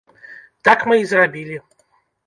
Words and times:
Так 0.69 0.87
мы 0.93 0.99
і 1.03 1.07
зрабілі. 1.15 1.63